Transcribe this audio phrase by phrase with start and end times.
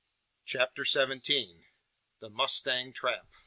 [0.45, 1.65] CHAPTER SEVENTEEN.
[2.21, 3.27] THE MUSTANG TRAP.